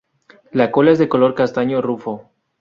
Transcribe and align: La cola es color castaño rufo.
La 0.51 0.71
cola 0.71 0.89
es 0.93 1.05
color 1.07 1.35
castaño 1.35 1.79
rufo. 1.79 2.31